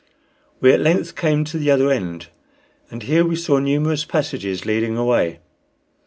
[0.61, 2.29] We at length came to the other end,
[2.89, 5.37] and here we saw numerous passages leading away.